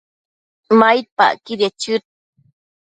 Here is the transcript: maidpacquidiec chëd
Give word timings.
maidpacquidiec 0.79 1.73
chëd 1.81 2.03